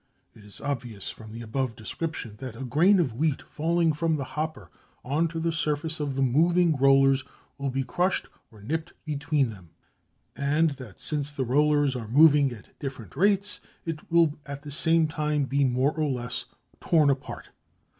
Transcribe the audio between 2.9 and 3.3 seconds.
of